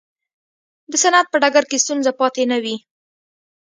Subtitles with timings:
[0.91, 2.75] د صنعت په ډګر کې ستونزه پاتې نه وي.